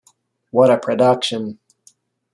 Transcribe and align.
What 0.49 0.71
a 0.71 0.79
production! 0.79 1.59